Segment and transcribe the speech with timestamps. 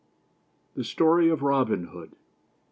[0.73, 2.13] THE STORY OF ROBIN HOOD.